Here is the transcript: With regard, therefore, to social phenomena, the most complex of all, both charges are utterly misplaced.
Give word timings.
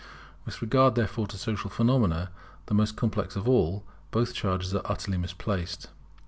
With 0.45 0.63
regard, 0.63 0.95
therefore, 0.95 1.27
to 1.27 1.37
social 1.37 1.69
phenomena, 1.69 2.31
the 2.65 2.73
most 2.73 2.95
complex 2.95 3.35
of 3.35 3.47
all, 3.47 3.85
both 4.09 4.33
charges 4.33 4.73
are 4.73 4.81
utterly 4.85 5.19
misplaced. 5.19 5.89